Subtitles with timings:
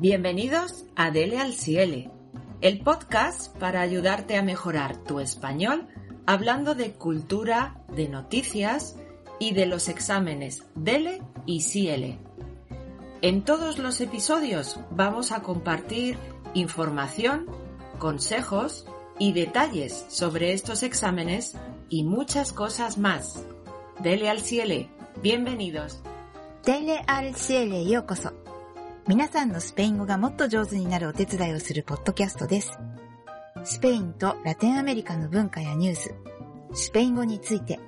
[0.00, 2.10] Bienvenidos a Dele al Ciele,
[2.60, 5.86] el podcast para ayudarte a mejorar tu español
[6.26, 8.96] hablando de cultura, de noticias
[9.38, 12.18] y de los exámenes Dele y Ciele.
[13.22, 16.18] En todos los episodios vamos a compartir
[16.54, 17.46] información,
[18.00, 18.86] consejos
[19.20, 21.56] y detalles sobre estos exámenes
[21.88, 23.44] y muchas cosas más.
[24.00, 24.90] Dele al Ciele,
[25.22, 26.02] bienvenidos.
[26.64, 28.43] Dele al Ciele, yokoso.
[29.06, 32.78] 皆さんのスペイン語がもっと上手になるお手伝いをするポッドキャストです。
[33.62, 36.14] スペインとラテンアメリカの文化やニュース、
[36.72, 37.80] スペイン語について、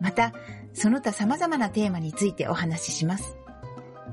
[0.00, 0.32] また、
[0.72, 3.36] その他様々なテーマについてお話しします。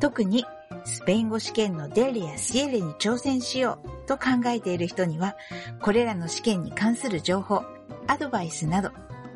[0.02, 0.46] 特に、
[0.84, 5.38] スペイン語試験のデレやシエレに挑戦しようと考えている人には、
[5.82, 7.64] これらの試験に関する情報、
[8.08, 8.92] アドバイスなど、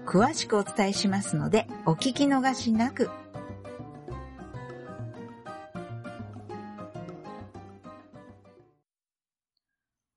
[0.06, 3.10] 詳しくお伝えしますので、お聞き逃しなく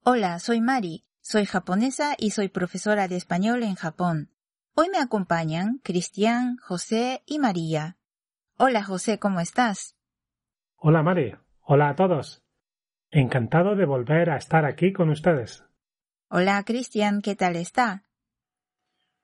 [0.09, 1.05] Hola, soy Mari.
[1.21, 4.31] Soy japonesa y soy profesora de español en Japón.
[4.77, 7.97] Hoy me acompañan Cristian, José y María.
[8.57, 9.97] Hola José, ¿cómo estás?
[10.77, 12.45] Hola Mari, hola a todos.
[13.11, 15.65] Encantado de volver a estar aquí con ustedes.
[16.29, 18.05] Hola Cristian, ¿qué tal está?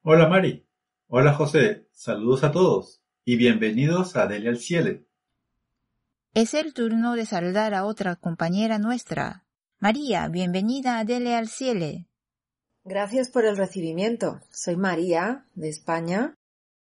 [0.03, 0.67] Hola Mari,
[1.07, 4.99] hola José, saludos a todos y bienvenidos a Dele al Cielo.
[6.35, 9.45] Es el turno de saludar a otra compañera nuestra.
[9.83, 12.07] María, bienvenida a Dele al Cielo.
[12.85, 14.39] Gracias por el recibimiento.
[14.53, 16.37] Soy María, de España,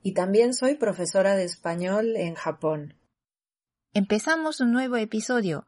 [0.03, 2.99] y también soy profesora de español en Japón.
[3.95, 5.65] Empezamos un nuevo episodio.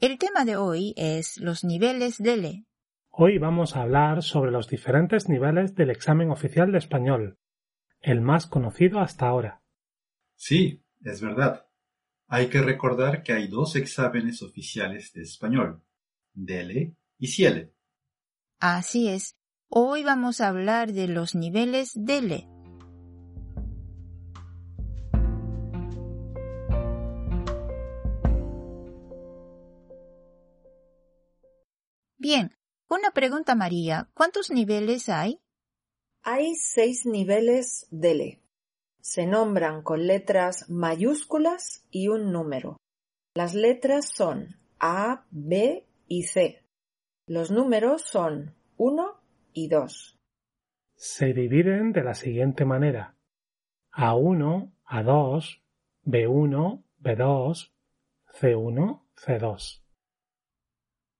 [0.00, 2.66] El tema de hoy es los niveles DELE.
[3.08, 7.38] Hoy vamos a hablar sobre los diferentes niveles del examen oficial de español,
[8.02, 9.62] el más conocido hasta ahora.
[10.34, 11.68] Sí, es verdad.
[12.26, 15.85] Hay que recordar que hay dos exámenes oficiales de español,
[16.36, 17.72] DELE y CIELE.
[18.60, 19.36] Así es.
[19.68, 22.48] Hoy vamos a hablar de los niveles DELE.
[32.18, 32.56] Bien,
[32.88, 34.10] una pregunta María.
[34.14, 35.40] ¿Cuántos niveles hay?
[36.22, 38.42] Hay seis niveles DELE.
[39.00, 42.76] Se nombran con letras mayúsculas y un número.
[43.34, 46.62] Las letras son A, B y C.
[47.26, 49.20] Los números son 1
[49.52, 50.18] y 2.
[50.94, 53.16] Se dividen de la siguiente manera.
[53.92, 55.62] A1, A2,
[56.04, 57.72] B1, B2,
[58.40, 59.82] C1, C2.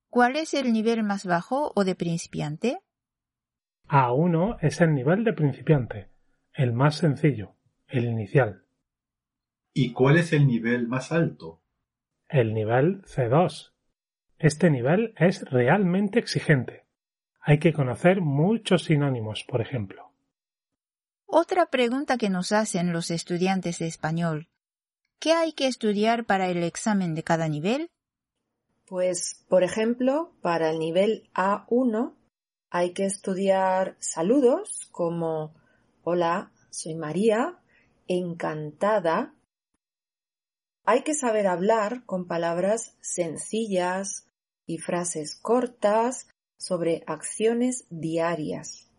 [0.08, 2.78] ¿Cuál es el nivel más bajo o de principiante?
[3.88, 6.10] A1 es el nivel de principiante,
[6.54, 8.64] el más sencillo, el inicial.
[9.72, 11.62] ¿Y cuál es el nivel más alto?
[12.28, 13.75] El nivel C2.
[14.38, 16.84] Este nivel es realmente exigente.
[17.40, 20.12] Hay que conocer muchos sinónimos, por ejemplo.
[21.26, 24.48] Otra pregunta que nos hacen los estudiantes de español.
[25.18, 27.90] ¿Qué hay que estudiar para el examen de cada nivel?
[28.86, 32.14] Pues, por ejemplo, para el nivel A1
[32.70, 35.54] hay que estudiar saludos como
[36.02, 37.58] Hola, soy María,
[38.06, 39.34] encantada.
[40.84, 44.25] Hay que saber hablar con palabras sencillas
[44.66, 46.28] y frases cortas
[46.58, 48.90] sobre acciones diarias.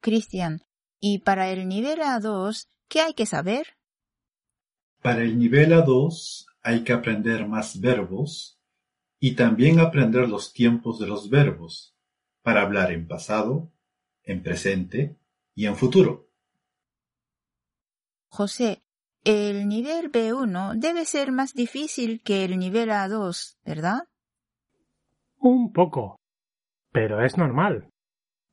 [0.00, 0.62] Cristian,
[1.00, 3.76] ¿y para el nivel A2 qué hay que saber?
[5.00, 8.58] Para el nivel A2 hay que aprender más verbos
[9.20, 11.94] y también aprender los tiempos de los verbos
[12.42, 13.70] para hablar en pasado,
[14.24, 15.16] en presente
[15.54, 16.28] y en futuro.
[18.28, 18.82] José,
[19.24, 24.08] el nivel B1 debe ser más difícil que el nivel A2, ¿verdad?
[25.44, 26.20] Un poco.
[26.92, 27.88] Pero es normal.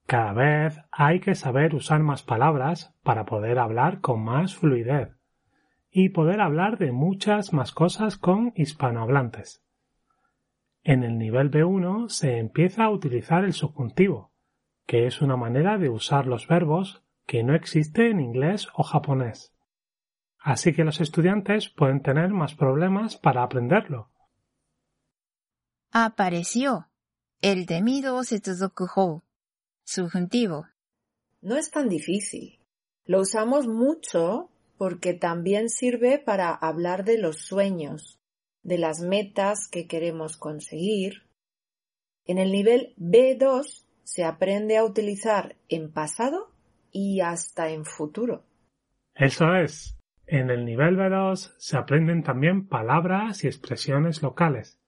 [0.08, 5.16] Cada vez hay que saber usar más palabras para poder hablar con más fluidez
[5.92, 9.64] y poder hablar de muchas más cosas con hispanohablantes.
[10.82, 14.32] En el nivel B1 se empieza a utilizar el subjuntivo,
[14.88, 19.54] que es una manera de usar los verbos que no existe en inglés o japonés.
[20.40, 24.10] así que los estudiantes pueden tener más problemas para aprenderlo.
[25.92, 26.88] Apareció
[27.42, 29.24] el temido setsudoku
[29.84, 30.68] subjuntivo.
[31.42, 32.60] No es tan difícil.
[33.06, 38.20] Lo usamos mucho porque también sirve para hablar de los sueños,
[38.62, 41.24] de las metas que queremos conseguir.
[42.26, 46.52] En el nivel B2 se aprende a utilizar en pasado
[46.92, 48.44] y hasta en futuro.
[49.16, 49.98] Eso es.
[50.28, 54.80] En el nivel B2 se aprenden también palabras y expresiones locales,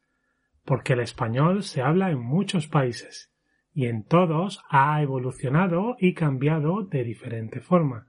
[0.65, 3.31] porque el español se habla en muchos países
[3.73, 8.07] y en todos ha evolucionado y cambiado de diferente forma.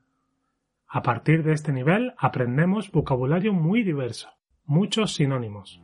[0.86, 4.28] A partir de este nivel aprendemos vocabulario muy diverso,
[4.64, 5.82] muchos sinónimos.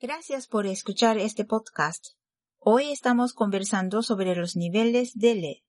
[0.00, 2.16] Gracias por escuchar este podcast.
[2.58, 5.62] Hoy estamos conversando sobre los niveles de.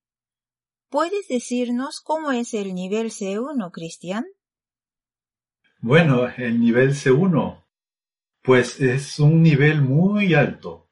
[0.94, 4.28] ¿Puedes decirnos cómo es el nivel C1, Cristian?
[5.80, 7.66] Bueno, el nivel C1,
[8.44, 10.92] pues es un nivel muy alto.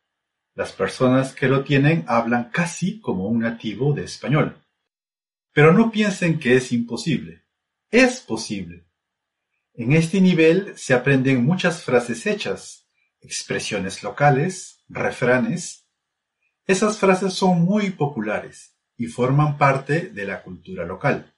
[0.56, 4.66] Las personas que lo tienen hablan casi como un nativo de español.
[5.54, 7.44] Pero no piensen que es imposible.
[7.92, 8.88] Es posible.
[9.76, 12.88] En este nivel se aprenden muchas frases hechas
[13.20, 15.86] expresiones locales, refranes.
[16.66, 18.71] Esas frases son muy populares
[19.02, 21.34] y forman parte de la cultura local,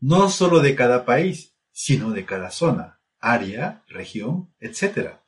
[0.00, 5.18] no solo de cada país, sino de cada zona, área, región, etc.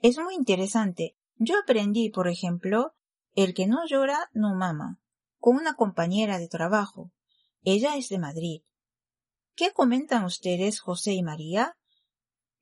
[0.00, 1.18] Es muy interesante.
[1.36, 2.94] Yo aprendí, por ejemplo,
[3.34, 5.02] el que no llora no mama,
[5.38, 7.12] con una compañera de trabajo.
[7.62, 8.62] Ella es de Madrid.
[9.54, 11.76] ¿Qué comentan ustedes, José y María?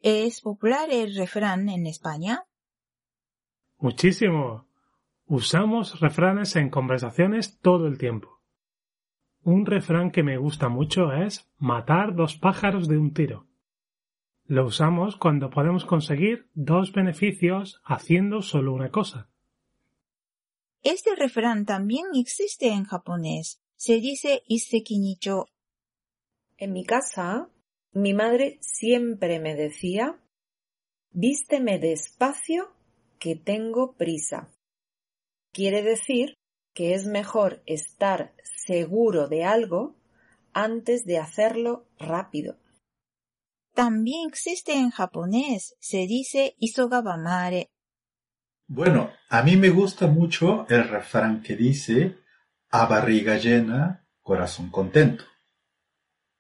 [0.01, 2.47] ¿Es popular el refrán en España?
[3.79, 4.67] Muchísimo.
[5.33, 8.43] Usamos refranes en conversaciones todo el tiempo.
[9.45, 13.47] Un refrán que me gusta mucho es matar dos pájaros de un tiro.
[14.47, 19.31] Lo usamos cuando podemos conseguir dos beneficios haciendo solo una cosa.
[20.83, 23.63] Este refrán también existe en japonés.
[23.77, 25.47] Se dice iseki nicho.
[26.57, 27.49] En mi casa
[27.93, 30.19] mi madre siempre me decía,
[31.13, 32.73] vísteme despacio
[33.21, 34.49] que tengo prisa.
[35.53, 36.39] Quiere decir
[36.75, 38.35] que es mejor estar
[38.67, 39.97] seguro de algo
[40.53, 42.57] antes de hacerlo rápido.
[43.75, 47.71] También existe en japonés, se dice isogabamare.
[48.67, 52.17] Bueno, a mí me gusta mucho el refrán que dice
[52.71, 55.25] a barriga llena, corazón contento.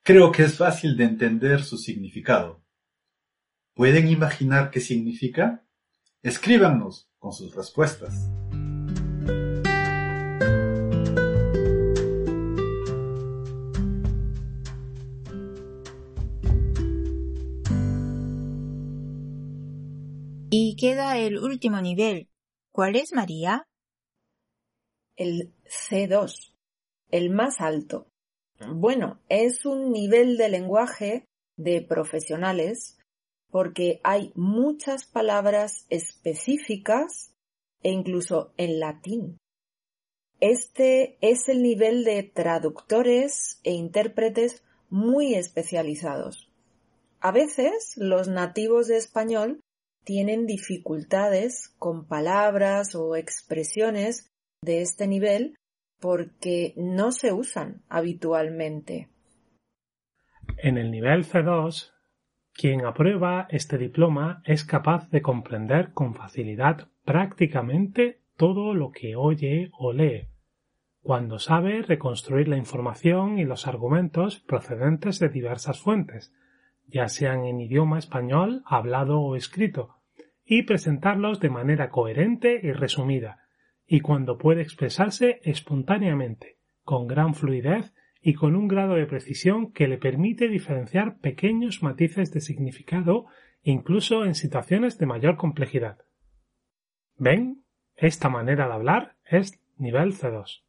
[0.02, 2.64] Creo que es fácil de entender su significado.
[3.74, 5.64] ¿Pueden imaginar qué significa?
[6.22, 8.28] Escríbanos con sus respuestas.
[21.00, 22.28] El último nivel.
[22.72, 23.64] ¿Cuál es, María?
[25.16, 26.52] El C2,
[27.10, 28.06] el más alto.
[28.74, 31.24] Bueno, es un nivel de lenguaje
[31.56, 32.98] de profesionales
[33.50, 37.34] porque hay muchas palabras específicas
[37.82, 39.38] e incluso en latín.
[40.40, 46.50] Este es el nivel de traductores e intérpretes muy especializados.
[47.20, 49.60] A veces los nativos de español
[50.04, 54.30] tienen dificultades con palabras o expresiones
[54.62, 55.54] de este nivel
[56.00, 59.08] porque no se usan habitualmente.
[60.58, 61.92] En el nivel C2,
[62.52, 69.70] quien aprueba este diploma es capaz de comprender con facilidad prácticamente todo lo que oye
[69.78, 70.28] o lee,
[71.02, 76.32] cuando sabe reconstruir la información y los argumentos procedentes de diversas fuentes,
[76.90, 79.96] ya sean en idioma español hablado o escrito,
[80.44, 83.46] y presentarlos de manera coherente y resumida,
[83.86, 89.88] y cuando puede expresarse espontáneamente, con gran fluidez y con un grado de precisión que
[89.88, 93.26] le permite diferenciar pequeños matices de significado
[93.62, 95.98] incluso en situaciones de mayor complejidad.
[97.16, 97.64] ¿Ven?
[97.96, 100.62] Esta manera de hablar es nivel C2.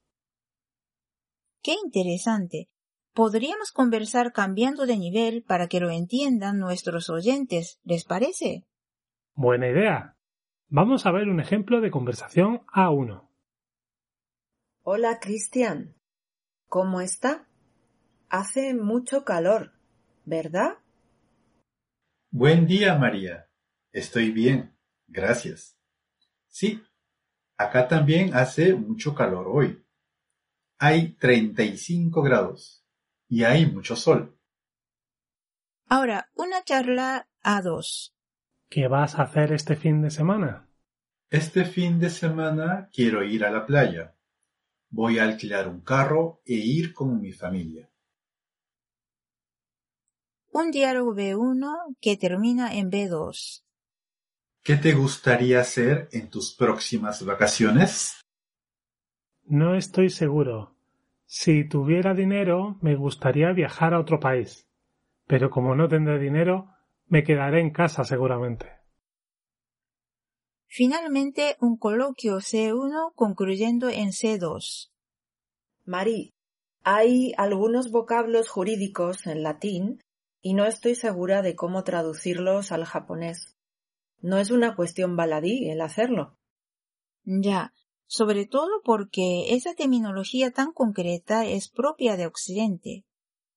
[1.62, 2.70] ¡Qué interesante!
[3.14, 8.66] Podríamos conversar cambiando de nivel para que lo entiendan nuestros oyentes, ¿les parece?
[9.34, 10.18] Buena idea.
[10.70, 13.28] Vamos a ver un ejemplo de conversación A1.
[14.84, 15.96] Hola, Cristian.
[16.68, 17.48] ¿Cómo está?
[18.30, 19.74] Hace mucho calor,
[20.26, 20.78] ¿verdad?
[22.30, 23.50] Buen día, María.
[23.92, 24.74] Estoy bien,
[25.08, 25.78] gracias.
[26.48, 26.82] Sí,
[27.62, 29.86] Acá también hace mucho calor hoy.
[30.80, 32.81] Hay 35 grados
[33.32, 34.38] y hay mucho sol.
[35.88, 38.14] Ahora, una charla a dos.
[38.70, 40.70] ¿Qué vas a hacer este fin de semana?
[41.30, 44.18] Este fin de semana quiero ir a la playa.
[44.90, 47.90] Voy a alquilar un carro e ir con mi familia.
[50.52, 53.64] Un diálogo B1 que termina en B2.
[54.62, 58.20] ¿Qué te gustaría hacer en tus próximas vacaciones?
[59.46, 60.71] No estoy seguro.
[61.34, 64.68] Si tuviera dinero, me gustaría viajar a otro país.
[65.28, 66.76] Pero como no tendré dinero,
[67.08, 68.66] me quedaré en casa seguramente.
[70.68, 74.92] Finalmente, un coloquio C1 concluyendo en C2.
[75.86, 76.34] Marí,
[76.84, 80.02] hay algunos vocablos jurídicos en latín
[80.42, 83.56] y no estoy segura de cómo traducirlos al japonés.
[84.20, 86.36] No es una cuestión baladí el hacerlo.
[87.24, 87.72] Ya,
[88.12, 93.06] sobre todo porque esa terminología tan concreta es propia de Occidente.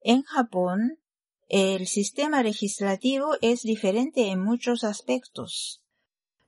[0.00, 1.00] En Japón,
[1.48, 5.82] el sistema legislativo es diferente en muchos aspectos.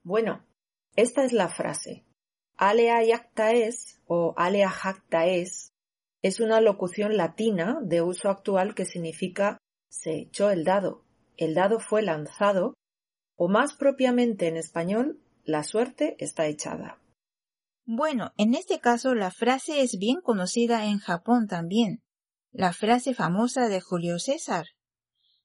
[0.05, 0.47] Bueno,
[0.95, 2.05] esta es la frase.
[2.57, 5.73] Alea yacta es o alea jacta es
[6.23, 9.59] es una locución latina de uso actual que significa
[9.91, 11.05] se echó el dado,
[11.37, 12.75] el dado fue lanzado
[13.35, 17.01] o más propiamente en español, la suerte está echada.
[17.89, 22.03] Bueno, en este caso la frase es bien conocida en Japón también.
[22.51, 24.67] La frase famosa de Julio César.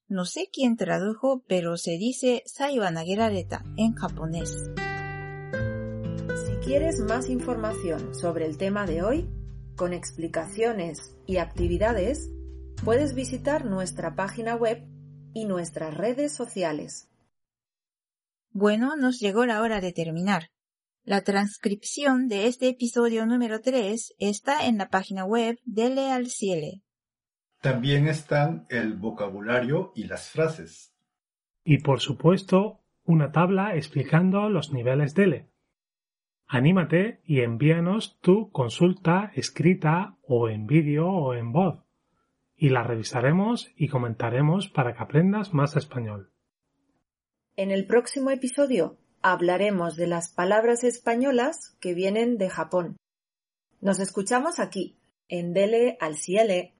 [0.08, 4.72] No sé quién tradujo, pero se dice Saiwa nagerareta en japonés.
[6.44, 9.30] Si quieres más información sobre el tema de hoy,
[9.76, 12.28] con explicaciones y actividades,
[12.84, 14.84] puedes visitar nuestra página web
[15.32, 17.08] y nuestras redes sociales.
[18.50, 20.50] Bueno, nos llegó la hora de terminar.
[21.04, 26.82] La transcripción de este episodio número 3 está en la página web de Leal Ciele.
[27.60, 30.94] También están el vocabulario y las frases.
[31.64, 35.48] Y por supuesto, una tabla explicando los niveles DELE.
[36.46, 41.80] Anímate y envíanos tu consulta escrita o en vídeo o en voz.
[42.54, 46.30] Y la revisaremos y comentaremos para que aprendas más español.
[47.56, 52.97] En el próximo episodio hablaremos de las palabras españolas que vienen de Japón.
[53.81, 56.73] Nos escuchamos aquí, en Dele al Ciele.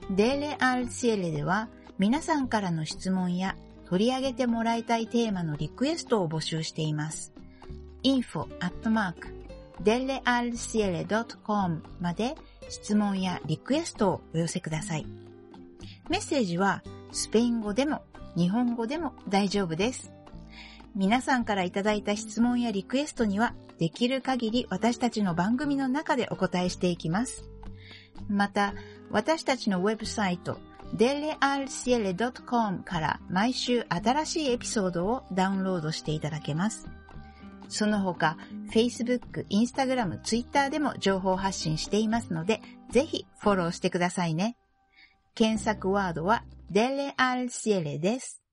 [0.10, 3.56] デーレアルシエレでは皆さんからの質問や
[3.86, 7.34] 取り上げてもらいたいテーマのリクエストを募集しています。
[8.04, 8.48] info
[9.84, 12.36] delealciele.com まで
[12.70, 15.06] 質問やリクエストをお寄せください。
[16.10, 18.04] メッセージはスペイン語でも
[18.36, 20.12] 日本語でも大丈夫です。
[20.96, 27.46] 皆さんからいただいた質問やリクエストにはできる限り私たちの番組の中でお答えしていきます。
[28.30, 28.74] また、
[29.10, 30.60] 私たちのウェブサイト
[30.96, 36.88] delealciele.com から毎週新しいエピソードをダウンロードしていただけます。
[37.70, 38.38] その他、
[38.74, 44.58] Facebook、Instagram、Twitter でも情報発信していますので、ぜひフォローしてくださいね。
[45.36, 48.41] 検索ワードは、デレアルシエレです。